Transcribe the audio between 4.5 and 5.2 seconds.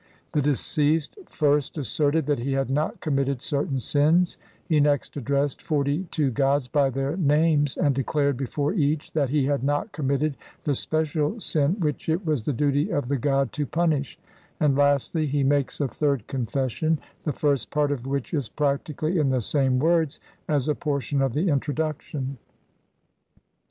he next